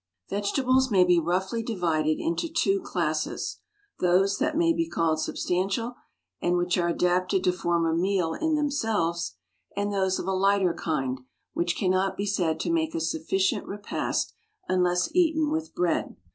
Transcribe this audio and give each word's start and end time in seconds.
Vegetables 0.31 0.89
may 0.89 1.03
be 1.03 1.19
roughly 1.19 1.61
divided 1.61 2.17
into 2.19 2.49
two 2.49 2.81
classes 2.81 3.59
those 3.99 4.39
that 4.39 4.57
may 4.57 4.73
be 4.73 4.89
called 4.89 5.19
substantial 5.21 5.93
and 6.41 6.57
which 6.57 6.75
are 6.75 6.87
adapted 6.87 7.43
to 7.43 7.51
form 7.51 7.85
a 7.85 7.93
meal 7.95 8.33
in 8.33 8.55
themselves, 8.55 9.35
and 9.77 9.93
those 9.93 10.17
of 10.17 10.25
a 10.25 10.31
lighter 10.33 10.73
kind, 10.73 11.21
which 11.53 11.75
cannot 11.77 12.17
be 12.17 12.25
said 12.25 12.59
to 12.59 12.71
make 12.73 12.95
a 12.95 12.99
sufficient 12.99 13.67
repast 13.67 14.33
unless 14.67 15.13
eaten 15.13 15.51
with 15.51 15.75
bread. 15.75 16.15